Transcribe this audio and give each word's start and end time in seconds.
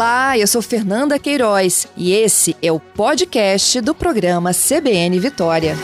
Olá, 0.00 0.38
eu 0.38 0.46
sou 0.46 0.62
Fernanda 0.62 1.18
Queiroz 1.18 1.86
e 1.94 2.10
esse 2.12 2.56
é 2.62 2.72
o 2.72 2.80
podcast 2.80 3.82
do 3.82 3.94
programa 3.94 4.50
CBN 4.54 5.20
Vitória. 5.20 5.76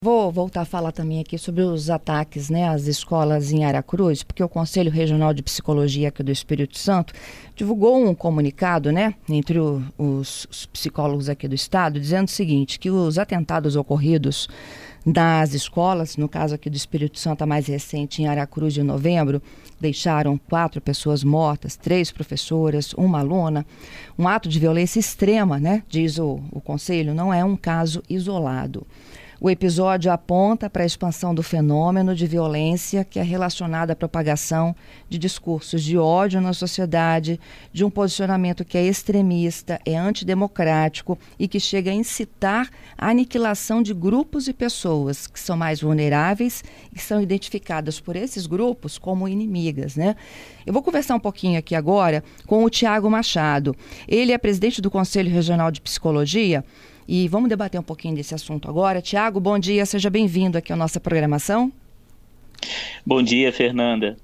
Vou 0.00 0.30
voltar 0.30 0.60
a 0.60 0.64
falar 0.64 0.92
também 0.92 1.18
aqui 1.18 1.36
sobre 1.36 1.64
os 1.64 1.90
ataques 1.90 2.48
né, 2.48 2.68
às 2.68 2.86
escolas 2.86 3.50
em 3.50 3.64
Aracruz, 3.64 4.22
porque 4.22 4.42
o 4.42 4.48
Conselho 4.48 4.92
Regional 4.92 5.34
de 5.34 5.42
Psicologia 5.42 6.08
aqui 6.08 6.22
do 6.22 6.30
Espírito 6.30 6.78
Santo 6.78 7.12
divulgou 7.56 8.00
um 8.00 8.14
comunicado 8.14 8.92
né, 8.92 9.14
entre 9.28 9.58
o, 9.58 9.82
os, 9.98 10.46
os 10.48 10.66
psicólogos 10.66 11.28
aqui 11.28 11.48
do 11.48 11.54
estado, 11.56 11.98
dizendo 11.98 12.28
o 12.28 12.30
seguinte, 12.30 12.78
que 12.78 12.90
os 12.90 13.18
atentados 13.18 13.74
ocorridos 13.74 14.48
das 15.04 15.54
escolas, 15.54 16.16
no 16.16 16.28
caso 16.28 16.54
aqui 16.54 16.68
do 16.68 16.76
Espírito 16.76 17.18
Santo, 17.18 17.42
a 17.42 17.46
mais 17.46 17.66
recente, 17.66 18.22
em 18.22 18.26
Aracruz, 18.26 18.74
de 18.74 18.82
novembro, 18.82 19.42
deixaram 19.80 20.38
quatro 20.38 20.80
pessoas 20.80 21.24
mortas, 21.24 21.76
três 21.76 22.10
professoras, 22.10 22.92
uma 22.94 23.20
aluna. 23.20 23.64
Um 24.18 24.28
ato 24.28 24.48
de 24.48 24.58
violência 24.58 25.00
extrema, 25.00 25.58
né? 25.58 25.82
Diz 25.88 26.18
o, 26.18 26.40
o 26.52 26.60
Conselho, 26.60 27.14
não 27.14 27.32
é 27.32 27.44
um 27.44 27.56
caso 27.56 28.02
isolado. 28.08 28.86
O 29.42 29.48
episódio 29.48 30.12
aponta 30.12 30.68
para 30.68 30.82
a 30.82 30.86
expansão 30.86 31.34
do 31.34 31.42
fenômeno 31.42 32.14
de 32.14 32.26
violência 32.26 33.06
que 33.06 33.18
é 33.18 33.22
relacionado 33.22 33.90
à 33.90 33.96
propagação 33.96 34.76
de 35.08 35.18
discursos 35.18 35.82
de 35.82 35.96
ódio 35.96 36.42
na 36.42 36.52
sociedade, 36.52 37.40
de 37.72 37.82
um 37.82 37.88
posicionamento 37.88 38.66
que 38.66 38.76
é 38.76 38.84
extremista, 38.84 39.80
é 39.86 39.96
antidemocrático 39.96 41.18
e 41.38 41.48
que 41.48 41.58
chega 41.58 41.90
a 41.90 41.94
incitar 41.94 42.68
a 42.98 43.08
aniquilação 43.08 43.82
de 43.82 43.94
grupos 43.94 44.46
e 44.46 44.52
pessoas 44.52 45.26
que 45.26 45.40
são 45.40 45.56
mais 45.56 45.80
vulneráveis 45.80 46.62
e 46.94 47.00
são 47.00 47.18
identificadas 47.22 47.98
por 47.98 48.16
esses 48.16 48.46
grupos 48.46 48.98
como 48.98 49.26
inimigas, 49.26 49.96
né? 49.96 50.16
Eu 50.66 50.74
vou 50.74 50.82
conversar 50.82 51.14
um 51.14 51.20
pouquinho 51.20 51.58
aqui 51.58 51.74
agora 51.74 52.22
com 52.46 52.62
o 52.62 52.68
Tiago 52.68 53.10
Machado. 53.10 53.74
Ele 54.06 54.32
é 54.32 54.36
presidente 54.36 54.82
do 54.82 54.90
Conselho 54.90 55.30
Regional 55.30 55.70
de 55.70 55.80
Psicologia 55.80 56.62
e 57.10 57.26
vamos 57.26 57.48
debater 57.48 57.80
um 57.80 57.82
pouquinho 57.82 58.14
desse 58.14 58.36
assunto 58.36 58.70
agora. 58.70 59.02
Tiago, 59.02 59.40
bom 59.40 59.58
dia, 59.58 59.84
seja 59.84 60.08
bem-vindo 60.08 60.56
aqui 60.56 60.72
à 60.72 60.76
nossa 60.76 61.00
programação. 61.00 61.72
Bom 63.04 63.20
dia, 63.20 63.52
Fernanda. 63.52 64.16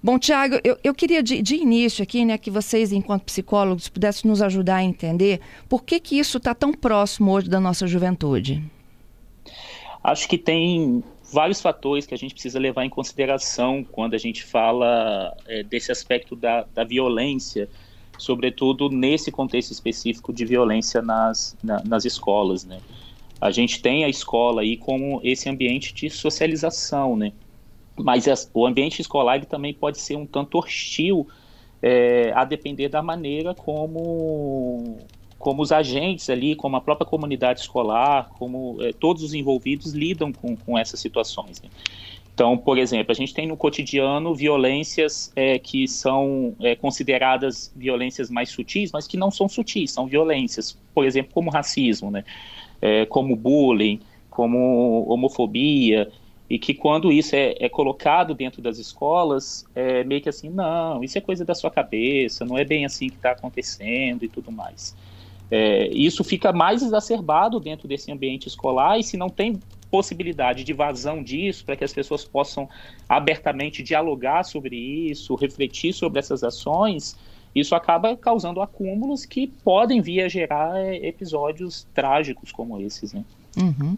Bom, 0.00 0.16
Tiago, 0.16 0.60
eu, 0.62 0.78
eu 0.84 0.94
queria 0.94 1.24
de, 1.24 1.42
de, 1.42 1.56
início 1.56 2.04
aqui, 2.04 2.24
né, 2.24 2.38
que 2.38 2.52
vocês, 2.52 2.92
enquanto 2.92 3.24
psicólogos, 3.24 3.88
pudessem 3.88 4.30
nos 4.30 4.40
ajudar 4.40 4.76
a 4.76 4.84
entender 4.84 5.40
por 5.68 5.82
que, 5.82 5.98
que 5.98 6.16
isso 6.16 6.38
está 6.38 6.54
tão 6.54 6.72
próximo 6.72 7.32
hoje 7.32 7.50
da 7.50 7.58
nossa 7.58 7.84
juventude. 7.84 8.62
Acho 10.04 10.28
que 10.28 10.38
tem 10.38 11.02
vários 11.32 11.60
fatores 11.60 12.06
que 12.06 12.14
a 12.14 12.18
gente 12.18 12.32
precisa 12.32 12.60
levar 12.60 12.84
em 12.84 12.90
consideração 12.90 13.82
quando 13.82 14.14
a 14.14 14.18
gente 14.18 14.44
fala 14.44 15.36
é, 15.48 15.64
desse 15.64 15.90
aspecto 15.90 16.36
da, 16.36 16.64
da 16.72 16.84
violência 16.84 17.68
sobretudo 18.18 18.88
nesse 18.88 19.30
contexto 19.30 19.70
específico 19.72 20.32
de 20.32 20.44
violência 20.44 21.02
nas, 21.02 21.56
na, 21.62 21.82
nas 21.84 22.04
escolas, 22.04 22.64
né? 22.64 22.80
A 23.40 23.50
gente 23.50 23.82
tem 23.82 24.04
a 24.04 24.08
escola 24.08 24.62
aí 24.62 24.76
como 24.76 25.20
esse 25.22 25.48
ambiente 25.48 25.94
de 25.94 26.08
socialização, 26.08 27.16
né? 27.16 27.32
Mas 27.96 28.26
as, 28.28 28.50
o 28.52 28.66
ambiente 28.66 29.00
escolar 29.00 29.36
ele 29.36 29.46
também 29.46 29.74
pode 29.74 30.00
ser 30.00 30.16
um 30.16 30.26
tanto 30.26 30.58
hostil, 30.58 31.26
é, 31.82 32.32
a 32.34 32.44
depender 32.44 32.88
da 32.88 33.02
maneira 33.02 33.54
como, 33.54 34.98
como 35.38 35.62
os 35.62 35.72
agentes 35.72 36.28
ali, 36.30 36.56
como 36.56 36.76
a 36.76 36.80
própria 36.80 37.06
comunidade 37.06 37.60
escolar, 37.60 38.30
como 38.38 38.78
é, 38.80 38.92
todos 38.92 39.22
os 39.22 39.34
envolvidos 39.34 39.92
lidam 39.92 40.32
com, 40.32 40.56
com 40.56 40.78
essas 40.78 40.98
situações. 41.00 41.60
Né? 41.60 41.68
Então, 42.36 42.58
por 42.58 42.76
exemplo, 42.76 43.12
a 43.12 43.14
gente 43.14 43.32
tem 43.32 43.46
no 43.46 43.56
cotidiano 43.56 44.34
violências 44.34 45.32
é, 45.34 45.58
que 45.58 45.88
são 45.88 46.54
é, 46.60 46.76
consideradas 46.76 47.72
violências 47.74 48.28
mais 48.28 48.50
sutis, 48.50 48.92
mas 48.92 49.06
que 49.06 49.16
não 49.16 49.30
são 49.30 49.48
sutis, 49.48 49.90
são 49.90 50.06
violências, 50.06 50.78
por 50.94 51.06
exemplo, 51.06 51.32
como 51.32 51.48
racismo, 51.48 52.10
né? 52.10 52.24
É, 52.82 53.06
como 53.06 53.34
bullying, 53.34 54.00
como 54.28 55.06
homofobia, 55.08 56.12
e 56.50 56.58
que 56.58 56.74
quando 56.74 57.10
isso 57.10 57.34
é, 57.34 57.54
é 57.58 57.70
colocado 57.70 58.34
dentro 58.34 58.60
das 58.60 58.76
escolas, 58.76 59.64
é 59.74 60.04
meio 60.04 60.20
que 60.20 60.28
assim, 60.28 60.50
não, 60.50 61.02
isso 61.02 61.16
é 61.16 61.22
coisa 61.22 61.42
da 61.42 61.54
sua 61.54 61.70
cabeça, 61.70 62.44
não 62.44 62.58
é 62.58 62.66
bem 62.66 62.84
assim 62.84 63.08
que 63.08 63.16
está 63.16 63.30
acontecendo 63.30 64.26
e 64.26 64.28
tudo 64.28 64.52
mais. 64.52 64.94
É, 65.50 65.88
isso 65.88 66.22
fica 66.22 66.52
mais 66.52 66.82
exacerbado 66.82 67.58
dentro 67.58 67.88
desse 67.88 68.12
ambiente 68.12 68.46
escolar, 68.46 68.98
e 68.98 69.02
se 69.02 69.16
não 69.16 69.30
tem 69.30 69.58
possibilidade 69.90 70.64
de 70.64 70.72
vazão 70.72 71.22
disso, 71.22 71.64
para 71.64 71.76
que 71.76 71.84
as 71.84 71.92
pessoas 71.92 72.24
possam 72.24 72.68
abertamente 73.08 73.82
dialogar 73.82 74.44
sobre 74.44 74.76
isso, 74.76 75.34
refletir 75.34 75.92
sobre 75.92 76.18
essas 76.18 76.42
ações, 76.42 77.16
isso 77.56 77.74
acaba 77.74 78.14
causando 78.14 78.60
acúmulos 78.60 79.24
que 79.24 79.46
podem 79.46 80.02
vir 80.02 80.20
a 80.20 80.28
gerar 80.28 80.78
é, 80.78 81.06
episódios 81.06 81.86
trágicos 81.94 82.52
como 82.52 82.78
esses. 82.78 83.14
Né? 83.14 83.24
Uhum. 83.56 83.96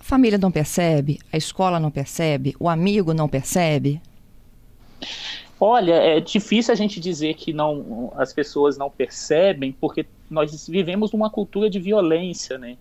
A 0.00 0.04
família 0.04 0.38
não 0.38 0.50
percebe, 0.50 1.18
a 1.30 1.36
escola 1.36 1.78
não 1.78 1.90
percebe, 1.90 2.56
o 2.58 2.66
amigo 2.66 3.12
não 3.12 3.28
percebe? 3.28 4.00
Olha, 5.60 5.94
é 5.94 6.18
difícil 6.18 6.72
a 6.72 6.76
gente 6.76 6.98
dizer 6.98 7.34
que 7.34 7.52
não, 7.52 8.10
as 8.16 8.32
pessoas 8.32 8.78
não 8.78 8.88
percebem, 8.88 9.70
porque 9.70 10.06
nós 10.30 10.66
vivemos 10.66 11.12
numa 11.12 11.28
cultura 11.28 11.68
de 11.68 11.78
violência, 11.78 12.56
né? 12.56 12.78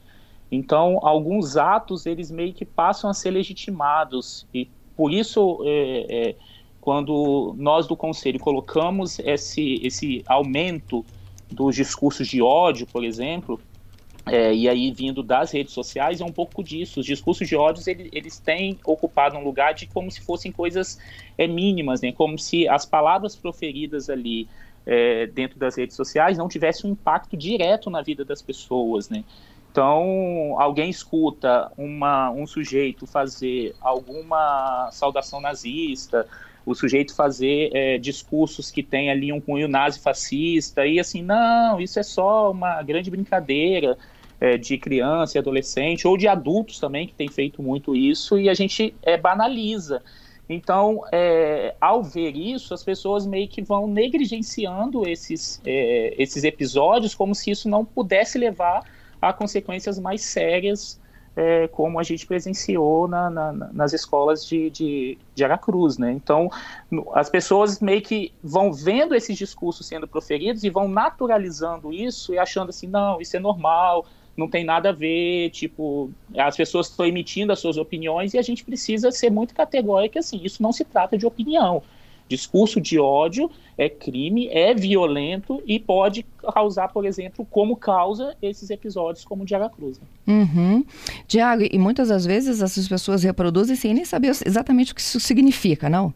Então, 0.52 1.00
alguns 1.02 1.58
atos 1.58 2.06
eles 2.06 2.32
meio 2.32 2.54
que 2.54 2.66
passam 2.66 3.10
a 3.10 3.14
ser 3.14 3.32
legitimados 3.32 4.48
e 4.54 4.70
por 4.98 5.14
isso, 5.14 5.60
é, 5.64 6.30
é, 6.30 6.36
quando 6.82 7.54
nós 7.56 7.86
do 7.86 7.96
Conselho 7.96 8.40
colocamos 8.40 9.20
esse, 9.20 9.80
esse 9.84 10.24
aumento 10.26 11.06
dos 11.52 11.76
discursos 11.76 12.28
de 12.28 12.42
ódio, 12.42 12.88
por 12.88 13.06
exemplo, 13.06 13.62
é, 14.26 14.54
e 14.54 14.68
aí 14.68 14.92
vindo 14.92 15.22
das 15.22 15.52
redes 15.52 15.74
sociais, 15.74 16.20
é 16.20 16.26
um 16.26 16.32
pouco 16.32 16.64
disso. 16.64 17.00
Os 17.00 17.06
discursos 17.06 17.48
de 17.48 17.56
ódio 17.56 17.84
eles, 18.12 18.40
têm 18.40 18.80
ocupado 18.84 19.38
um 19.38 19.44
lugar 19.44 19.76
de 19.76 19.86
como 19.86 20.10
se 20.10 20.22
fossem 20.22 20.52
coisas 20.52 21.00
é, 21.38 21.48
mínimas, 21.48 22.02
né? 22.02 22.12
como 22.12 22.40
se 22.40 22.68
as 22.68 22.86
palavras 22.86 23.36
proferidas 23.36 24.10
ali 24.10 24.48
é, 24.86 25.28
dentro 25.28 25.60
das 25.60 25.78
redes 25.78 25.96
sociais 25.96 26.38
não 26.38 26.48
tivessem 26.48 26.90
um 26.90 26.94
impacto 26.94 27.38
direto 27.38 27.90
na 27.90 28.02
vida 28.02 28.26
das 28.26 28.42
pessoas, 28.42 29.10
né? 29.10 29.24
Então, 29.72 30.56
alguém 30.60 30.90
escuta 30.90 31.72
uma, 31.78 32.32
um 32.32 32.48
sujeito 32.48 33.06
fazer 33.06 33.76
alguma 33.80 34.90
saudação 34.92 35.40
nazista, 35.40 36.28
o 36.66 36.74
sujeito 36.76 37.16
fazer 37.16 37.70
é, 37.74 37.98
discursos 37.98 38.70
que 38.72 38.84
tem 38.84 39.10
ali 39.10 39.32
um 39.32 39.40
cunho 39.40 39.68
nazi-fascista, 39.68 40.86
e 40.86 41.00
assim, 41.00 41.22
não, 41.22 41.80
isso 41.80 42.00
é 42.00 42.04
só 42.04 42.52
uma 42.52 42.82
grande 42.82 43.10
brincadeira 43.10 43.98
é, 44.40 44.58
de 44.58 44.78
criança 44.78 45.38
e 45.38 45.40
adolescente, 45.40 46.08
ou 46.08 46.18
de 46.18 46.28
adultos 46.28 46.80
também, 46.80 47.08
que 47.08 47.14
tem 47.14 47.30
feito 47.30 47.62
muito 47.62 47.96
isso, 47.96 48.38
e 48.38 48.50
a 48.50 48.54
gente 48.54 48.96
é, 49.02 49.16
banaliza. 49.16 50.04
Então, 50.50 51.04
é, 51.12 51.76
ao 51.80 52.04
ver 52.04 52.36
isso, 52.36 52.74
as 52.74 52.84
pessoas 52.84 53.26
meio 53.26 53.48
que 53.48 53.62
vão 53.62 53.88
negligenciando 53.88 55.06
esses, 55.06 55.62
é, 55.66 56.16
esses 56.18 56.44
episódios 56.44 57.14
como 57.14 57.36
se 57.36 57.52
isso 57.52 57.70
não 57.70 57.84
pudesse 57.84 58.38
levar 58.38 58.84
a 59.30 59.34
consequências 59.34 60.00
mais 60.00 60.22
sérias, 60.22 61.00
é, 61.36 61.68
como 61.68 62.00
a 62.00 62.04
gente 62.04 62.26
presenciou 62.26 63.08
na, 63.08 63.30
na, 63.30 63.54
nas 63.54 63.94
escolas 63.94 64.44
de, 64.46 64.72
de, 64.72 65.18
de 65.36 65.44
Aracruz. 65.44 65.98
Né? 65.98 66.12
Então, 66.12 66.50
as 67.14 67.30
pessoas 67.30 67.80
meio 67.80 68.02
que 68.02 68.34
vão 68.44 68.74
vendo 68.74 69.14
esses 69.14 69.38
discursos 69.38 69.86
sendo 69.86 70.08
proferidos 70.08 70.64
e 70.64 70.70
vão 70.70 70.88
naturalizando 70.88 71.94
isso 71.94 72.34
e 72.34 72.40
achando 72.40 72.70
assim, 72.70 72.88
não, 72.88 73.22
isso 73.22 73.38
é 73.38 73.40
normal, 73.40 74.06
não 74.36 74.50
tem 74.50 74.64
nada 74.64 74.90
a 74.90 74.94
ver, 74.94 75.52
tipo, 75.52 76.12
as 76.38 76.56
pessoas 76.56 76.88
estão 76.88 77.06
emitindo 77.06 77.52
as 77.52 77.60
suas 77.60 77.78
opiniões 77.78 78.34
e 78.34 78.38
a 78.38 78.42
gente 78.42 78.64
precisa 78.64 79.12
ser 79.12 79.32
muito 79.32 79.54
categórico 79.54 80.20
assim, 80.20 80.40
isso 80.44 80.62
não 80.62 80.72
se 80.72 80.86
trata 80.86 81.18
de 81.18 81.26
opinião, 81.26 81.82
Discurso 82.28 82.82
de 82.82 83.00
ódio 83.00 83.50
é 83.78 83.90
crime, 83.90 84.48
é 84.50 84.74
violento 84.74 85.62
e 85.66 85.80
pode 85.80 86.26
causar, 86.54 86.90
por 86.90 87.06
exemplo, 87.06 87.46
como 87.50 87.76
causa 87.76 88.36
esses 88.42 88.70
episódios 88.70 89.24
como 89.24 89.44
o 89.44 89.46
de 89.46 89.56
Aracruz. 89.56 90.00
Né? 90.00 90.08
Uhum. 90.28 90.86
Diago, 91.28 91.64
e 91.70 91.78
muitas 91.78 92.10
das 92.10 92.26
vezes 92.26 92.62
essas 92.62 92.88
pessoas 92.88 93.24
reproduzem 93.24 93.76
sem 93.76 93.94
nem 93.94 94.06
saber 94.06 94.30
exatamente 94.46 94.92
o 94.92 94.96
que 94.96 95.02
isso 95.02 95.20
significa, 95.20 95.90
não? 95.90 96.14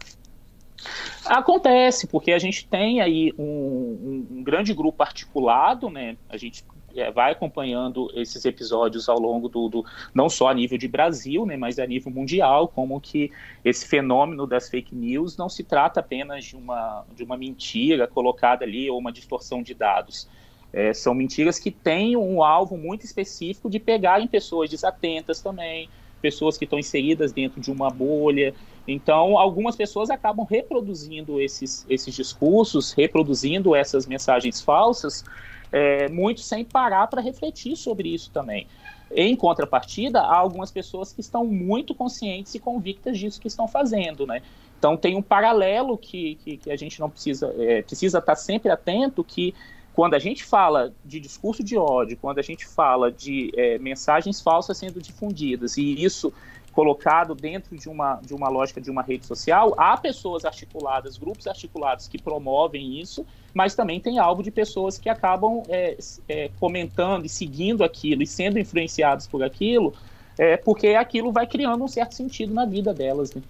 Acontece, 1.24 2.06
porque 2.08 2.32
a 2.32 2.38
gente 2.38 2.66
tem 2.66 3.00
aí 3.00 3.32
um, 3.38 3.44
um, 3.44 4.26
um 4.38 4.42
grande 4.42 4.74
grupo 4.74 5.02
articulado, 5.02 5.88
né? 5.88 6.16
A 6.28 6.36
gente 6.36 6.64
é, 6.96 7.10
vai 7.10 7.32
acompanhando 7.32 8.10
esses 8.14 8.44
episódios 8.44 9.08
ao 9.08 9.18
longo 9.18 9.48
do, 9.48 9.68
do, 9.68 9.84
não 10.14 10.28
só 10.28 10.48
a 10.48 10.54
nível 10.54 10.78
de 10.78 10.88
Brasil, 10.88 11.46
né, 11.46 11.56
mas 11.56 11.78
a 11.78 11.86
nível 11.86 12.10
mundial, 12.10 12.68
como 12.68 13.00
que 13.00 13.30
esse 13.64 13.86
fenômeno 13.86 14.46
das 14.46 14.68
fake 14.68 14.94
news 14.94 15.36
não 15.36 15.48
se 15.48 15.64
trata 15.64 16.00
apenas 16.00 16.44
de 16.44 16.56
uma, 16.56 17.04
de 17.14 17.22
uma 17.22 17.36
mentira 17.36 18.06
colocada 18.06 18.64
ali 18.64 18.90
ou 18.90 18.98
uma 18.98 19.12
distorção 19.12 19.62
de 19.62 19.74
dados. 19.74 20.28
É, 20.72 20.94
são 20.94 21.14
mentiras 21.14 21.58
que 21.58 21.70
têm 21.70 22.16
um 22.16 22.42
alvo 22.42 22.78
muito 22.78 23.04
específico 23.04 23.68
de 23.68 23.78
pegar 23.78 24.20
em 24.20 24.26
pessoas 24.26 24.70
desatentas 24.70 25.42
também, 25.42 25.88
pessoas 26.22 26.56
que 26.56 26.64
estão 26.64 26.78
inseridas 26.78 27.32
dentro 27.32 27.60
de 27.60 27.70
uma 27.70 27.90
bolha. 27.90 28.54
Então, 28.88 29.38
algumas 29.38 29.76
pessoas 29.76 30.08
acabam 30.08 30.46
reproduzindo 30.48 31.40
esses, 31.40 31.84
esses 31.90 32.14
discursos, 32.14 32.92
reproduzindo 32.92 33.76
essas 33.76 34.06
mensagens 34.06 34.62
falsas, 34.62 35.24
é, 35.72 36.08
muito 36.08 36.40
sem 36.40 36.64
parar 36.64 37.06
para 37.06 37.20
refletir 37.20 37.76
sobre 37.76 38.08
isso 38.08 38.30
também. 38.30 38.66
Em 39.14 39.34
contrapartida, 39.34 40.20
há 40.20 40.36
algumas 40.36 40.70
pessoas 40.70 41.12
que 41.12 41.20
estão 41.20 41.44
muito 41.44 41.94
conscientes 41.94 42.54
e 42.54 42.58
convictas 42.58 43.18
disso 43.18 43.40
que 43.40 43.48
estão 43.48 43.66
fazendo, 43.66 44.26
né? 44.26 44.42
Então 44.78 44.96
tem 44.96 45.16
um 45.16 45.22
paralelo 45.22 45.96
que, 45.96 46.36
que, 46.36 46.56
que 46.56 46.70
a 46.70 46.76
gente 46.76 46.98
não 46.98 47.08
precisa 47.08 47.54
é, 47.58 47.82
precisa 47.82 48.18
estar 48.18 48.34
sempre 48.34 48.70
atento 48.70 49.22
que 49.22 49.54
quando 49.94 50.14
a 50.14 50.18
gente 50.18 50.42
fala 50.42 50.92
de 51.04 51.20
discurso 51.20 51.62
de 51.62 51.76
ódio, 51.76 52.16
quando 52.16 52.38
a 52.38 52.42
gente 52.42 52.66
fala 52.66 53.12
de 53.12 53.52
é, 53.54 53.78
mensagens 53.78 54.40
falsas 54.40 54.78
sendo 54.78 55.00
difundidas 55.00 55.76
e 55.76 56.02
isso 56.02 56.32
colocado 56.72 57.34
dentro 57.34 57.76
de 57.76 57.88
uma, 57.88 58.16
de 58.16 58.34
uma 58.34 58.48
lógica 58.48 58.80
de 58.80 58.90
uma 58.90 59.02
rede 59.02 59.26
social, 59.26 59.74
há 59.76 59.96
pessoas 59.96 60.44
articuladas, 60.44 61.18
grupos 61.18 61.46
articulados 61.46 62.08
que 62.08 62.20
promovem 62.20 62.98
isso, 62.98 63.24
mas 63.54 63.74
também 63.74 64.00
tem 64.00 64.18
alvo 64.18 64.42
de 64.42 64.50
pessoas 64.50 64.98
que 64.98 65.08
acabam 65.08 65.62
é, 65.68 65.96
é, 66.28 66.50
comentando 66.58 67.26
e 67.26 67.28
seguindo 67.28 67.84
aquilo 67.84 68.22
e 68.22 68.26
sendo 68.26 68.58
influenciados 68.58 69.26
por 69.26 69.42
aquilo, 69.42 69.92
é, 70.38 70.56
porque 70.56 70.88
aquilo 70.88 71.30
vai 71.30 71.46
criando 71.46 71.84
um 71.84 71.88
certo 71.88 72.14
sentido 72.14 72.54
na 72.54 72.64
vida 72.64 72.94
delas. 72.94 73.34
Né? 73.34 73.42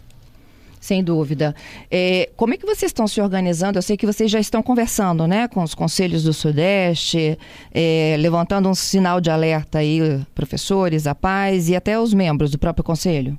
Sem 0.83 1.05
dúvida. 1.05 1.55
É, 1.89 2.29
como 2.37 2.55
é 2.55 2.57
que 2.57 2.67
vocês 2.67 2.91
estão 2.91 3.07
se 3.07 3.21
organizando? 3.21 3.79
Eu 3.79 3.83
sei 3.83 3.97
que 3.97 4.05
vocês 4.05 4.29
já 4.29 4.41
estão 4.41 4.61
conversando 4.61 5.29
né, 5.29 5.47
com 5.47 5.63
os 5.63 5.77
conselhos 5.77 6.25
do 6.25 6.33
Sudeste, 6.33 7.39
é, 7.73 8.17
levantando 8.19 8.69
um 8.69 8.75
sinal 8.75 9.21
de 9.21 9.31
alerta 9.31 9.79
aí, 9.79 10.01
professores, 10.35 11.07
a 11.07 11.15
paz 11.15 11.69
e 11.69 11.77
até 11.77 11.97
os 11.97 12.13
membros 12.13 12.51
do 12.51 12.59
próprio 12.59 12.83
conselho. 12.83 13.39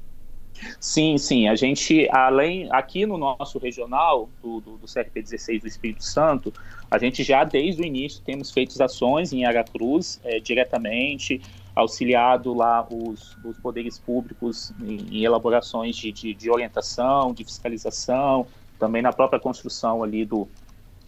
Sim, 0.80 1.18
sim. 1.18 1.50
A 1.50 1.56
gente, 1.56 2.08
além, 2.14 2.70
aqui 2.72 3.06
no 3.06 3.18
nosso 3.18 3.60
regional, 3.60 4.30
do, 4.42 4.62
do, 4.62 4.78
do 4.78 4.88
CRP 4.88 5.22
16 5.22 5.64
do 5.64 5.68
Espírito 5.68 6.06
Santo, 6.06 6.54
a 6.90 6.98
gente 6.98 7.24
já 7.24 7.44
desde 7.44 7.82
o 7.82 7.86
início 7.86 8.22
temos 8.24 8.52
feito 8.52 8.82
ações 8.82 9.34
em 9.34 9.44
Aracruz, 9.44 10.22
é, 10.24 10.40
diretamente, 10.40 11.42
auxiliado 11.76 12.54
lá 12.54 12.86
os, 12.90 13.38
os 13.44 13.58
poderes 13.58 13.98
públicos 13.98 14.72
em, 14.82 15.18
em 15.18 15.24
elaborações 15.24 15.96
de, 15.96 16.12
de, 16.12 16.34
de, 16.34 16.50
orientação, 16.50 17.34
de 17.34 17.44
fiscalização, 17.44 18.46
também 18.78 19.02
na 19.02 19.12
própria 19.12 19.40
construção 19.40 20.04
ali 20.04 20.26
do, 20.26 20.48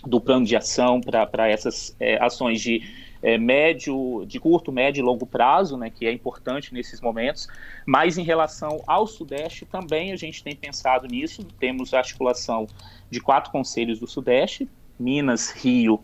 do 0.05 0.19
plano 0.19 0.45
de 0.45 0.55
ação 0.55 0.99
para 1.01 1.47
essas 1.49 1.95
é, 1.99 2.23
ações 2.23 2.61
de 2.61 2.81
é, 3.21 3.37
médio, 3.37 4.23
de 4.27 4.39
curto, 4.39 4.71
médio 4.71 5.01
e 5.01 5.03
longo 5.03 5.25
prazo, 5.25 5.77
né, 5.77 5.89
que 5.89 6.05
é 6.05 6.11
importante 6.11 6.73
nesses 6.73 7.01
momentos. 7.01 7.47
Mas 7.85 8.17
em 8.17 8.23
relação 8.23 8.81
ao 8.85 9.07
Sudeste, 9.07 9.65
também 9.65 10.11
a 10.11 10.15
gente 10.15 10.43
tem 10.43 10.55
pensado 10.55 11.07
nisso. 11.07 11.43
Temos 11.59 11.93
a 11.93 11.99
articulação 11.99 12.67
de 13.09 13.19
quatro 13.19 13.51
conselhos 13.51 13.99
do 13.99 14.07
Sudeste: 14.07 14.69
Minas, 14.99 15.51
Rio, 15.51 16.03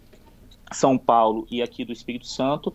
São 0.71 0.97
Paulo 0.97 1.45
e 1.49 1.61
aqui 1.61 1.85
do 1.85 1.93
Espírito 1.93 2.27
Santo, 2.27 2.73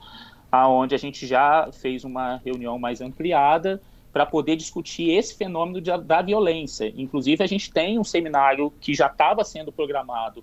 aonde 0.51 0.95
a 0.95 0.99
gente 0.99 1.27
já 1.27 1.69
fez 1.73 2.05
uma 2.05 2.41
reunião 2.45 2.79
mais 2.79 3.01
ampliada 3.01 3.81
para 4.13 4.25
poder 4.25 4.57
discutir 4.57 5.11
esse 5.11 5.37
fenômeno 5.37 5.81
de, 5.81 5.97
da 5.99 6.23
violência. 6.23 6.93
Inclusive, 6.97 7.43
a 7.45 7.47
gente 7.47 7.71
tem 7.71 7.99
um 7.99 8.05
seminário 8.05 8.73
que 8.81 8.95
já 8.95 9.07
estava 9.07 9.45
sendo 9.45 9.71
programado 9.71 10.43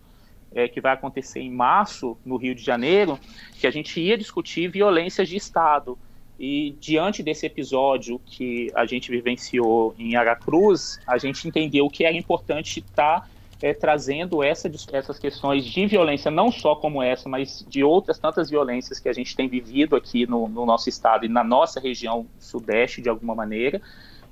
é, 0.53 0.67
que 0.67 0.79
vai 0.79 0.93
acontecer 0.93 1.39
em 1.39 1.49
março, 1.49 2.17
no 2.23 2.37
Rio 2.37 2.53
de 2.53 2.63
Janeiro, 2.63 3.19
que 3.59 3.65
a 3.65 3.71
gente 3.71 3.99
ia 3.99 4.17
discutir 4.17 4.69
violências 4.69 5.27
de 5.27 5.35
Estado. 5.35 5.97
E 6.39 6.75
diante 6.79 7.23
desse 7.23 7.45
episódio 7.45 8.19
que 8.25 8.71
a 8.75 8.85
gente 8.85 9.09
vivenciou 9.09 9.95
em 9.97 10.15
Aracruz, 10.15 10.99
a 11.07 11.17
gente 11.17 11.47
entendeu 11.47 11.89
que 11.89 12.05
era 12.05 12.15
importante 12.15 12.79
estar 12.79 13.21
tá, 13.21 13.27
é, 13.63 13.73
trazendo 13.73 14.43
essa, 14.43 14.69
essas 14.91 15.17
questões 15.17 15.63
de 15.63 15.85
violência, 15.85 16.29
não 16.29 16.51
só 16.51 16.75
como 16.75 17.01
essa, 17.01 17.29
mas 17.29 17.65
de 17.65 17.81
outras 17.81 18.19
tantas 18.19 18.49
violências 18.49 18.99
que 18.99 19.07
a 19.07 19.13
gente 19.13 19.33
tem 19.37 19.47
vivido 19.47 19.95
aqui 19.95 20.27
no, 20.27 20.49
no 20.49 20.65
nosso 20.65 20.89
estado 20.89 21.25
e 21.25 21.29
na 21.29 21.45
nossa 21.45 21.79
região 21.79 22.27
sudeste, 22.37 23.01
de 23.01 23.07
alguma 23.07 23.33
maneira, 23.33 23.81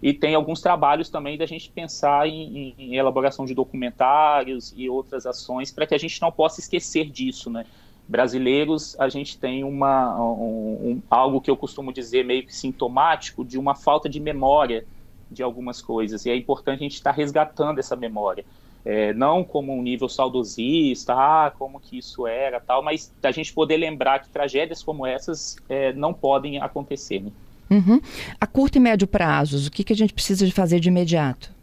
e 0.03 0.11
tem 0.13 0.35
alguns 0.35 0.59
trabalhos 0.59 1.07
também 1.07 1.37
da 1.37 1.45
gente 1.45 1.69
pensar 1.69 2.27
em, 2.27 2.75
em, 2.77 2.97
elaboração 2.97 3.45
de 3.45 3.53
documentários 3.53 4.73
e 4.75 4.89
outras 4.89 5.25
ações 5.25 5.71
para 5.71 5.87
que 5.87 5.95
a 5.95 5.97
gente 5.97 6.21
não 6.21 6.29
possa 6.29 6.59
esquecer 6.59 7.09
disso, 7.09 7.49
né? 7.49 7.65
Brasileiros, 8.09 8.99
a 8.99 9.07
gente 9.07 9.37
tem 9.37 9.63
uma, 9.63 10.13
um, 10.19 10.89
um, 10.91 11.01
algo 11.09 11.39
que 11.39 11.49
eu 11.49 11.55
costumo 11.55 11.93
dizer 11.93 12.25
meio 12.25 12.45
que 12.45 12.53
sintomático 12.53 13.45
de 13.45 13.57
uma 13.57 13.75
falta 13.75 14.09
de 14.09 14.19
memória 14.19 14.85
de 15.31 15.41
algumas 15.41 15.81
coisas, 15.81 16.25
e 16.25 16.29
é 16.29 16.35
importante 16.35 16.79
a 16.79 16.83
gente 16.83 16.95
estar 16.95 17.11
tá 17.11 17.15
resgatando 17.15 17.79
essa 17.79 17.95
memória. 17.95 18.43
É, 18.83 19.13
não 19.13 19.43
como 19.43 19.71
um 19.71 19.81
nível 19.81 20.09
saudosista, 20.09 21.13
ah, 21.13 21.51
como 21.57 21.79
que 21.79 21.99
isso 21.99 22.25
era, 22.25 22.59
tal, 22.59 22.81
mas 22.81 23.13
a 23.21 23.31
gente 23.31 23.53
poder 23.53 23.77
lembrar 23.77 24.19
que 24.19 24.29
tragédias 24.29 24.81
como 24.81 25.05
essas 25.05 25.55
é, 25.69 25.93
não 25.93 26.13
podem 26.13 26.59
acontecer. 26.59 27.21
Né? 27.21 27.31
Uhum. 27.69 28.01
A 28.39 28.47
curto 28.47 28.77
e 28.77 28.79
médio 28.79 29.07
prazos, 29.07 29.67
o 29.67 29.71
que, 29.71 29.83
que 29.83 29.93
a 29.93 29.95
gente 29.95 30.13
precisa 30.13 30.45
de 30.45 30.51
fazer 30.51 30.79
de 30.79 30.89
imediato? 30.89 31.53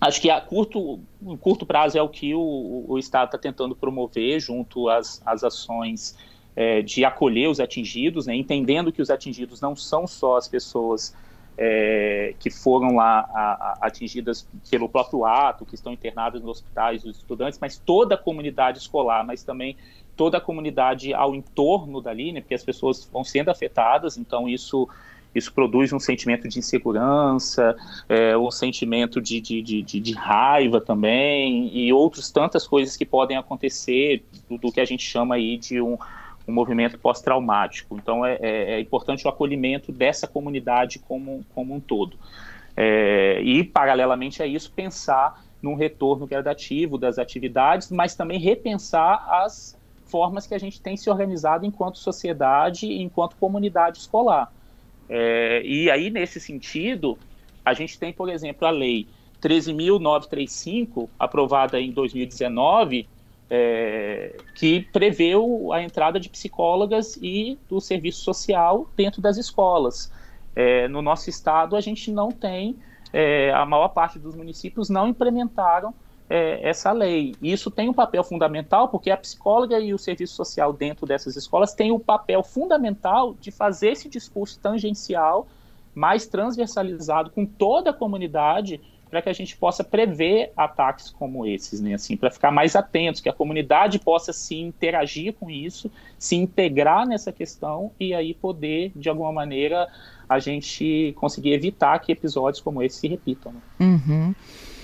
Acho 0.00 0.20
que 0.20 0.28
a 0.28 0.40
curto, 0.40 1.00
curto 1.40 1.64
prazo 1.64 1.96
é 1.96 2.02
o 2.02 2.08
que 2.08 2.34
o, 2.34 2.84
o 2.88 2.98
Estado 2.98 3.26
está 3.28 3.38
tentando 3.38 3.74
promover 3.74 4.38
junto 4.40 4.88
às, 4.88 5.22
às 5.24 5.44
ações 5.44 6.16
é, 6.54 6.82
de 6.82 7.04
acolher 7.04 7.48
os 7.48 7.60
atingidos, 7.60 8.26
né, 8.26 8.34
entendendo 8.34 8.92
que 8.92 9.00
os 9.00 9.10
atingidos 9.10 9.60
não 9.60 9.74
são 9.74 10.06
só 10.06 10.36
as 10.36 10.48
pessoas 10.48 11.14
é, 11.56 12.34
que 12.38 12.50
foram 12.50 12.96
lá 12.96 13.20
a, 13.32 13.52
a, 13.52 13.78
atingidas 13.82 14.48
pelo 14.70 14.88
próprio 14.88 15.24
ato, 15.24 15.66
que 15.66 15.74
estão 15.74 15.92
internadas 15.92 16.40
nos 16.40 16.58
hospitais, 16.58 17.04
os 17.04 17.18
estudantes, 17.18 17.58
mas 17.60 17.78
toda 17.78 18.14
a 18.14 18.18
comunidade 18.18 18.78
escolar, 18.78 19.24
mas 19.24 19.42
também 19.42 19.76
toda 20.16 20.38
a 20.38 20.40
comunidade 20.40 21.12
ao 21.14 21.34
entorno 21.34 22.00
dali, 22.00 22.32
né, 22.32 22.40
porque 22.40 22.54
as 22.54 22.64
pessoas 22.64 23.08
vão 23.12 23.24
sendo 23.24 23.50
afetadas, 23.50 24.16
então 24.16 24.48
isso 24.48 24.88
isso 25.34 25.50
produz 25.50 25.90
um 25.94 25.98
sentimento 25.98 26.46
de 26.46 26.58
insegurança, 26.58 27.74
é, 28.06 28.36
um 28.36 28.50
sentimento 28.50 29.18
de, 29.18 29.40
de, 29.40 29.62
de, 29.62 29.82
de, 29.82 30.12
raiva 30.12 30.78
também, 30.78 31.74
e 31.74 31.90
outras 31.90 32.30
tantas 32.30 32.66
coisas 32.66 32.98
que 32.98 33.06
podem 33.06 33.38
acontecer 33.38 34.22
do, 34.46 34.58
do 34.58 34.70
que 34.70 34.78
a 34.78 34.84
gente 34.84 35.02
chama 35.02 35.36
aí 35.36 35.56
de 35.56 35.80
um, 35.80 35.96
um 36.46 36.52
movimento 36.52 36.98
pós-traumático. 36.98 37.96
Então 37.96 38.24
é, 38.24 38.38
é, 38.40 38.70
é, 38.72 38.80
importante 38.80 39.26
o 39.26 39.30
acolhimento 39.30 39.92
dessa 39.92 40.26
comunidade 40.26 40.98
como, 40.98 41.44
como 41.54 41.74
um 41.74 41.80
todo. 41.80 42.16
É, 42.76 43.40
e, 43.42 43.62
paralelamente 43.64 44.42
a 44.42 44.46
isso, 44.46 44.72
pensar 44.72 45.44
num 45.60 45.74
retorno 45.74 46.26
gradativo 46.26 46.98
das 46.98 47.18
atividades, 47.18 47.90
mas 47.90 48.14
também 48.14 48.38
repensar 48.38 49.24
as 49.44 49.78
formas 50.06 50.46
que 50.46 50.54
a 50.54 50.58
gente 50.58 50.80
tem 50.80 50.96
se 50.96 51.08
organizado 51.08 51.64
enquanto 51.64 51.98
sociedade 51.98 52.86
e 52.86 53.00
enquanto 53.00 53.36
comunidade 53.36 53.98
escolar. 53.98 54.52
É, 55.08 55.62
e 55.64 55.90
aí, 55.90 56.10
nesse 56.10 56.40
sentido, 56.40 57.18
a 57.64 57.72
gente 57.74 57.98
tem, 57.98 58.12
por 58.12 58.28
exemplo, 58.28 58.66
a 58.66 58.70
lei 58.70 59.06
13.935, 59.42 61.08
aprovada 61.18 61.80
em 61.80 61.90
2019, 61.90 63.08
é, 63.54 64.34
que 64.54 64.80
preveu 64.94 65.74
a 65.74 65.82
entrada 65.82 66.18
de 66.18 66.30
psicólogas 66.30 67.18
e 67.20 67.58
do 67.68 67.82
serviço 67.82 68.24
social 68.24 68.88
dentro 68.96 69.20
das 69.20 69.36
escolas. 69.36 70.10
É, 70.56 70.88
no 70.88 71.02
nosso 71.02 71.28
estado, 71.28 71.76
a 71.76 71.80
gente 71.82 72.10
não 72.10 72.32
tem, 72.32 72.78
é, 73.12 73.52
a 73.52 73.66
maior 73.66 73.88
parte 73.88 74.18
dos 74.18 74.34
municípios 74.34 74.88
não 74.88 75.06
implementaram 75.06 75.92
é, 76.30 76.66
essa 76.66 76.92
lei. 76.92 77.34
Isso 77.42 77.70
tem 77.70 77.90
um 77.90 77.92
papel 77.92 78.24
fundamental, 78.24 78.88
porque 78.88 79.10
a 79.10 79.18
psicóloga 79.18 79.78
e 79.78 79.92
o 79.92 79.98
serviço 79.98 80.34
social 80.34 80.72
dentro 80.72 81.04
dessas 81.04 81.36
escolas 81.36 81.74
têm 81.74 81.92
o 81.92 82.00
papel 82.00 82.42
fundamental 82.42 83.34
de 83.38 83.50
fazer 83.50 83.90
esse 83.90 84.08
discurso 84.08 84.58
tangencial, 84.60 85.46
mais 85.94 86.26
transversalizado 86.26 87.30
com 87.30 87.44
toda 87.44 87.90
a 87.90 87.92
comunidade, 87.92 88.80
para 89.12 89.20
que 89.20 89.28
a 89.28 89.32
gente 89.34 89.54
possa 89.58 89.84
prever 89.84 90.52
ataques 90.56 91.10
como 91.10 91.46
esses, 91.46 91.82
né? 91.82 91.92
Assim, 91.92 92.16
para 92.16 92.30
ficar 92.30 92.50
mais 92.50 92.74
atentos, 92.74 93.20
que 93.20 93.28
a 93.28 93.32
comunidade 93.32 93.98
possa 93.98 94.32
se 94.32 94.58
interagir 94.58 95.34
com 95.34 95.50
isso, 95.50 95.90
se 96.18 96.34
integrar 96.34 97.06
nessa 97.06 97.30
questão 97.30 97.92
e 98.00 98.14
aí 98.14 98.32
poder, 98.32 98.90
de 98.96 99.10
alguma 99.10 99.30
maneira, 99.30 99.86
a 100.26 100.38
gente 100.38 101.12
conseguir 101.18 101.52
evitar 101.52 101.98
que 101.98 102.10
episódios 102.10 102.62
como 102.62 102.82
esse 102.82 103.00
se 103.00 103.08
repitam. 103.08 103.52
Né? 103.52 103.60
Uhum. 103.80 104.34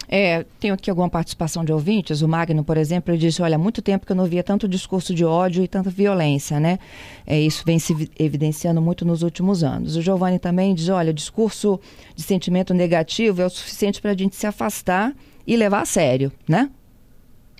É, 0.08 0.44
tenho 0.58 0.72
aqui 0.72 0.88
alguma 0.88 1.08
participação 1.08 1.62
de 1.62 1.72
ouvintes. 1.72 2.22
O 2.22 2.28
Magno, 2.28 2.64
por 2.64 2.78
exemplo, 2.78 3.12
ele 3.12 3.18
disse: 3.18 3.42
Olha, 3.42 3.56
há 3.56 3.58
muito 3.58 3.82
tempo 3.82 4.06
que 4.06 4.12
eu 4.12 4.16
não 4.16 4.24
via 4.24 4.42
tanto 4.42 4.66
discurso 4.66 5.14
de 5.14 5.24
ódio 5.24 5.62
e 5.62 5.68
tanta 5.68 5.90
violência, 5.90 6.58
né? 6.58 6.78
É, 7.26 7.38
isso 7.38 7.62
vem 7.66 7.78
se 7.78 8.10
evidenciando 8.18 8.80
muito 8.80 9.04
nos 9.04 9.22
últimos 9.22 9.62
anos. 9.62 9.96
O 9.96 10.02
Giovanni 10.02 10.38
também 10.38 10.74
diz: 10.74 10.88
Olha, 10.88 11.12
discurso 11.12 11.78
de 12.14 12.22
sentimento 12.22 12.72
negativo 12.72 13.42
é 13.42 13.46
o 13.46 13.50
suficiente 13.50 14.00
para 14.00 14.12
a 14.12 14.16
gente 14.16 14.34
se 14.34 14.46
afastar 14.46 15.14
e 15.46 15.56
levar 15.56 15.82
a 15.82 15.86
sério, 15.86 16.32
né? 16.48 16.70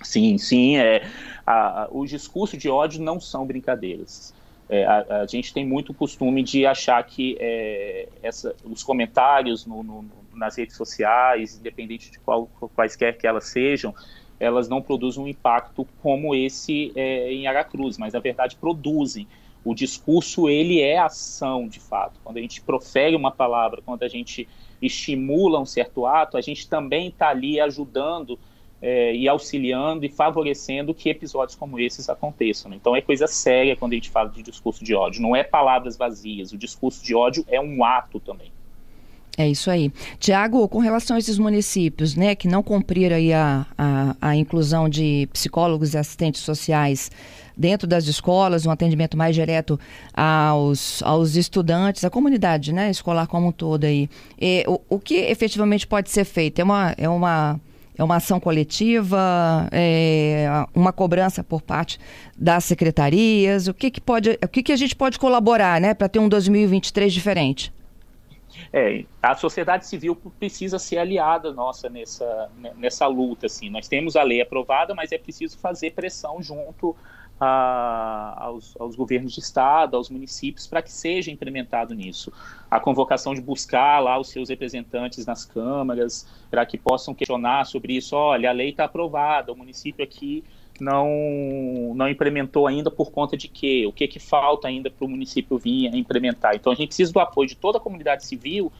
Sim, 0.01 0.37
sim. 0.37 0.77
É, 0.77 1.03
a, 1.45 1.87
os 1.91 2.09
discursos 2.09 2.57
de 2.57 2.69
ódio 2.69 3.01
não 3.01 3.19
são 3.19 3.45
brincadeiras. 3.45 4.33
É, 4.69 4.85
a, 4.85 5.21
a, 5.21 5.25
gente 5.25 5.51
tem 5.53 5.65
muito 5.65 5.93
costume 5.93 6.43
de 6.43 6.65
achar 6.65 7.03
que 7.03 7.35
é, 7.39 8.07
essa, 8.21 8.55
os 8.63 8.83
comentários 8.83 9.65
no, 9.65 9.81
no, 9.81 10.05
nas 10.39 10.57
redes 10.57 10.75
sociais, 10.75 11.57
independente 11.57 12.09
de 12.09 12.19
qual, 12.19 12.47
quaisquer 12.75 13.17
que 13.17 13.27
elas 13.27 13.45
sejam, 13.45 13.93
elas 14.39 14.69
não 14.69 14.81
produzem 14.81 15.23
um 15.23 15.27
impacto 15.27 15.85
como 16.01 16.33
esse 16.33 16.91
é, 16.95 17.31
em 17.31 17.45
Aracruz, 17.45 17.97
mas 17.97 18.13
na 18.13 18.19
verdade 18.19 18.55
produzem. 18.55 19.27
O 19.63 19.75
discurso 19.75 20.47
ele 20.47 20.79
é 20.81 20.97
ação, 20.97 21.67
de 21.67 21.81
fato. 21.81 22.19
Quando 22.23 22.37
a 22.37 22.41
gente 22.41 22.61
profere 22.61 23.15
uma 23.15 23.29
palavra, 23.29 23.81
quando 23.85 24.03
a 24.03 24.07
gente 24.07 24.47
estimula 24.81 25.59
um 25.59 25.65
certo 25.65 26.05
ato, 26.05 26.37
a 26.37 26.41
gente 26.41 26.67
também 26.69 27.09
está 27.09 27.29
ali 27.29 27.59
ajudando 27.59 28.39
é, 28.81 29.13
e 29.13 29.27
auxiliando 29.27 30.05
e 30.05 30.09
favorecendo 30.09 30.93
que 30.93 31.09
episódios 31.09 31.57
como 31.57 31.77
esses 31.79 32.09
aconteçam. 32.09 32.71
Né? 32.71 32.77
Então 32.77 32.95
é 32.95 33.01
coisa 33.01 33.27
séria 33.27 33.75
quando 33.75 33.91
a 33.91 33.95
gente 33.95 34.09
fala 34.09 34.29
de 34.29 34.41
discurso 34.41 34.83
de 34.83 34.95
ódio, 34.95 35.21
não 35.21 35.35
é 35.35 35.43
palavras 35.43 35.97
vazias. 35.97 36.53
O 36.53 36.57
discurso 36.57 37.03
de 37.03 37.13
ódio 37.13 37.43
é 37.47 37.59
um 37.59 37.83
ato 37.83 38.19
também. 38.19 38.51
É 39.39 39.47
isso 39.47 39.71
aí. 39.71 39.89
Tiago, 40.19 40.67
com 40.67 40.79
relação 40.79 41.15
a 41.15 41.19
esses 41.19 41.37
municípios, 41.39 42.13
né, 42.13 42.35
que 42.35 42.45
não 42.45 42.61
cumpriram 42.61 43.15
aí 43.15 43.31
a, 43.31 43.65
a, 43.77 44.15
a, 44.19 44.35
inclusão 44.35 44.89
de 44.89 45.29
psicólogos 45.31 45.93
e 45.93 45.97
assistentes 45.97 46.41
sociais 46.41 47.09
dentro 47.55 47.87
das 47.87 48.05
escolas, 48.07 48.65
um 48.65 48.69
atendimento 48.69 49.15
mais 49.15 49.33
direto 49.33 49.79
aos, 50.13 51.01
aos 51.03 51.37
estudantes, 51.37 52.03
à 52.03 52.09
comunidade, 52.09 52.73
né, 52.73 52.91
escolar 52.91 53.27
como 53.27 53.47
um 53.47 53.51
todo 53.53 53.85
aí. 53.85 54.09
E, 54.37 54.65
o, 54.67 54.81
o 54.89 54.99
que 54.99 55.15
efetivamente 55.15 55.87
pode 55.87 56.09
ser 56.09 56.25
feito? 56.25 56.59
É 56.59 56.63
uma, 56.65 56.93
é 56.97 57.07
uma 57.07 57.61
é 57.97 58.03
uma 58.03 58.17
ação 58.17 58.41
coletiva, 58.41 59.69
é 59.71 60.47
uma 60.75 60.91
cobrança 60.91 61.45
por 61.45 61.61
parte 61.61 61.97
das 62.37 62.65
secretarias. 62.65 63.69
O 63.69 63.73
que, 63.73 63.89
que 63.89 64.01
pode, 64.01 64.37
o 64.43 64.47
que, 64.49 64.63
que 64.63 64.71
a 64.73 64.77
gente 64.77 64.97
pode 64.97 65.17
colaborar, 65.17 65.79
né, 65.79 65.93
para 65.93 66.09
ter 66.09 66.19
um 66.19 66.27
2023 66.27 67.13
diferente? 67.13 67.71
É, 68.71 69.05
a 69.21 69.35
sociedade 69.35 69.85
civil 69.87 70.15
precisa 70.15 70.79
ser 70.79 70.97
aliada 70.97 71.53
nossa 71.53 71.89
nessa, 71.89 72.49
nessa 72.77 73.07
luta. 73.07 73.45
Assim. 73.45 73.69
Nós 73.69 73.87
temos 73.87 74.15
a 74.15 74.23
lei 74.23 74.41
aprovada, 74.41 74.93
mas 74.93 75.11
é 75.11 75.17
preciso 75.17 75.57
fazer 75.57 75.91
pressão 75.91 76.41
junto 76.41 76.95
a, 77.39 78.35
aos, 78.37 78.75
aos, 78.79 78.95
governos 78.95 79.33
de 79.33 79.39
estado, 79.39 79.95
aos 79.95 80.09
municípios, 80.09 80.67
para 80.67 80.81
que 80.81 80.91
seja 80.91 81.31
implementado 81.31 81.95
nisso. 81.95 82.31
A 82.69 82.79
convocação 82.79 83.33
de 83.33 83.41
buscar 83.41 83.99
lá 83.99 84.19
os 84.19 84.29
seus 84.29 84.49
representantes 84.49 85.25
nas 85.25 85.45
câmaras, 85.45 86.27
para 86.51 86.65
que 86.65 86.77
possam 86.77 87.13
questionar 87.13 87.65
sobre 87.65 87.93
isso. 87.95 88.15
Olha, 88.15 88.49
a 88.49 88.53
lei 88.53 88.69
está 88.69 88.85
aprovada, 88.85 89.53
o 89.53 89.55
município 89.55 90.03
aqui 90.03 90.43
não, 90.83 91.93
não 91.95 92.07
implementou 92.09 92.67
ainda 92.67 92.89
por 92.89 93.11
conta 93.11 93.35
de 93.37 93.47
quê? 93.47 93.85
O 93.87 93.91
que, 93.91 94.07
que 94.07 94.19
falta 94.19 94.67
ainda 94.67 94.89
para 94.89 95.05
o 95.05 95.09
município 95.09 95.57
vir 95.57 95.93
a 95.93 95.97
implementar? 95.97 96.55
Então 96.55 96.71
a 96.71 96.75
gente 96.75 96.87
precisa 96.89 97.11
do 97.11 97.19
apoio 97.19 97.47
de 97.47 97.55
toda 97.55 97.77
a 97.77 97.81
comunidade 97.81 98.25
civil 98.25 98.71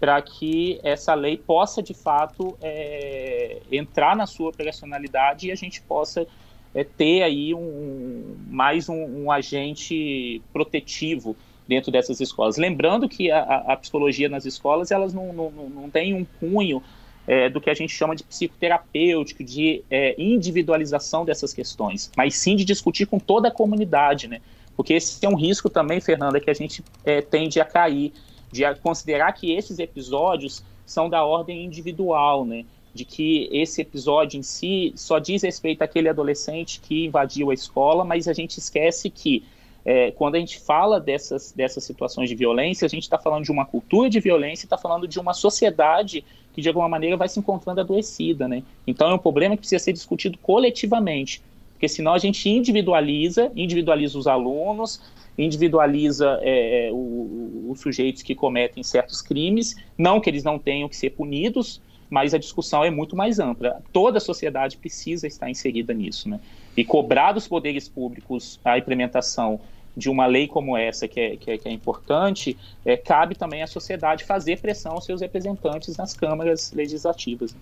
para 0.00 0.20
que 0.20 0.80
essa 0.82 1.14
lei 1.14 1.36
possa 1.36 1.82
de 1.82 1.94
fato 1.94 2.56
é, 2.60 3.60
entrar 3.70 4.16
na 4.16 4.26
sua 4.26 4.50
operacionalidade 4.50 5.46
e 5.46 5.52
a 5.52 5.54
gente 5.54 5.80
possa 5.80 6.26
é, 6.74 6.82
ter 6.82 7.22
aí 7.22 7.54
um, 7.54 8.36
mais 8.48 8.88
um, 8.88 9.24
um, 9.24 9.30
agente 9.30 10.42
protetivo 10.52 11.36
dentro 11.68 11.92
dessas 11.92 12.20
escolas. 12.20 12.56
Lembrando 12.56 13.08
que 13.08 13.30
a, 13.30 13.40
a 13.42 13.76
psicologia 13.76 14.28
nas 14.28 14.44
escolas 14.44 14.90
elas 14.90 15.14
não, 15.14 15.32
não, 15.32 15.50
não 15.50 15.90
tem 15.90 16.14
um 16.14 16.24
cunho 16.24 16.82
é, 17.26 17.48
do 17.48 17.60
que 17.60 17.70
a 17.70 17.74
gente 17.74 17.92
chama 17.92 18.16
de 18.16 18.24
psicoterapêutico, 18.24 19.44
de 19.44 19.82
é, 19.90 20.14
individualização 20.18 21.24
dessas 21.24 21.52
questões, 21.52 22.10
mas 22.16 22.34
sim 22.34 22.56
de 22.56 22.64
discutir 22.64 23.06
com 23.06 23.18
toda 23.18 23.48
a 23.48 23.50
comunidade, 23.50 24.28
né? 24.28 24.40
Porque 24.76 24.94
esse 24.94 25.24
é 25.24 25.28
um 25.28 25.36
risco 25.36 25.68
também, 25.68 26.00
Fernanda, 26.00 26.40
que 26.40 26.50
a 26.50 26.54
gente 26.54 26.82
é, 27.04 27.20
tende 27.20 27.60
a 27.60 27.64
cair, 27.64 28.12
de 28.50 28.62
considerar 28.76 29.32
que 29.32 29.52
esses 29.52 29.78
episódios 29.78 30.62
são 30.84 31.08
da 31.08 31.24
ordem 31.24 31.64
individual, 31.64 32.44
né? 32.44 32.64
De 32.94 33.04
que 33.04 33.48
esse 33.50 33.80
episódio 33.80 34.38
em 34.38 34.42
si 34.42 34.92
só 34.96 35.18
diz 35.18 35.42
respeito 35.42 35.82
àquele 35.82 36.08
adolescente 36.08 36.80
que 36.80 37.06
invadiu 37.06 37.50
a 37.50 37.54
escola, 37.54 38.04
mas 38.04 38.28
a 38.28 38.32
gente 38.32 38.58
esquece 38.58 39.08
que 39.08 39.42
é, 39.84 40.10
quando 40.12 40.36
a 40.36 40.38
gente 40.38 40.58
fala 40.58 41.00
dessas, 41.00 41.52
dessas 41.52 41.84
situações 41.84 42.28
de 42.28 42.34
violência, 42.34 42.86
a 42.86 42.88
gente 42.88 43.02
está 43.02 43.18
falando 43.18 43.44
de 43.44 43.50
uma 43.50 43.64
cultura 43.64 44.08
de 44.08 44.20
violência, 44.20 44.64
está 44.64 44.78
falando 44.78 45.08
de 45.08 45.18
uma 45.18 45.34
sociedade 45.34 46.24
que 46.52 46.60
de 46.60 46.68
alguma 46.68 46.88
maneira 46.88 47.16
vai 47.16 47.28
se 47.28 47.38
encontrando 47.38 47.80
adoecida, 47.80 48.46
né? 48.46 48.62
Então 48.86 49.10
é 49.10 49.14
um 49.14 49.18
problema 49.18 49.56
que 49.56 49.60
precisa 49.60 49.82
ser 49.82 49.92
discutido 49.92 50.38
coletivamente, 50.38 51.42
porque 51.72 51.88
senão 51.88 52.14
a 52.14 52.18
gente 52.18 52.48
individualiza, 52.48 53.50
individualiza 53.56 54.18
os 54.18 54.26
alunos, 54.26 55.00
individualiza 55.36 56.38
é, 56.42 56.88
é 56.88 56.90
os 56.92 57.80
sujeitos 57.80 58.22
que 58.22 58.34
cometem 58.34 58.82
certos 58.82 59.20
crimes, 59.20 59.74
não 59.96 60.20
que 60.20 60.30
eles 60.30 60.44
não 60.44 60.58
tenham 60.58 60.88
que 60.88 60.96
ser 60.96 61.10
punidos, 61.10 61.80
mas 62.12 62.34
a 62.34 62.38
discussão 62.38 62.84
é 62.84 62.90
muito 62.90 63.16
mais 63.16 63.38
ampla. 63.38 63.80
Toda 63.90 64.18
a 64.18 64.20
sociedade 64.20 64.76
precisa 64.76 65.26
estar 65.26 65.48
inserida 65.48 65.94
nisso, 65.94 66.28
né? 66.28 66.38
E 66.76 66.84
cobrar 66.84 67.32
dos 67.32 67.48
poderes 67.48 67.88
públicos 67.88 68.60
a 68.62 68.76
implementação 68.76 69.58
de 69.96 70.10
uma 70.10 70.26
lei 70.26 70.46
como 70.46 70.76
essa, 70.76 71.08
que 71.08 71.18
é, 71.18 71.36
que 71.38 71.50
é, 71.52 71.56
que 71.56 71.66
é 71.66 71.72
importante, 71.72 72.54
é, 72.84 72.98
cabe 72.98 73.34
também 73.34 73.62
à 73.62 73.66
sociedade 73.66 74.24
fazer 74.24 74.60
pressão 74.60 74.92
aos 74.92 75.06
seus 75.06 75.22
representantes 75.22 75.96
nas 75.96 76.12
câmaras 76.12 76.70
legislativas. 76.72 77.56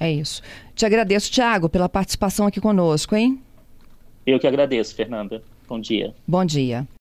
É 0.00 0.10
isso. 0.10 0.40
Te 0.74 0.86
agradeço, 0.86 1.30
Tiago, 1.30 1.68
pela 1.68 1.86
participação 1.86 2.46
aqui 2.46 2.62
conosco, 2.62 3.14
hein? 3.14 3.42
Eu 4.26 4.40
que 4.40 4.46
agradeço, 4.46 4.94
Fernanda. 4.94 5.42
Bom 5.68 5.78
dia. 5.78 6.14
Bom 6.26 6.46
dia. 6.46 6.88